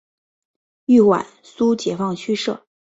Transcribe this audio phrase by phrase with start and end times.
[0.85, 2.65] 豫皖苏解放区设。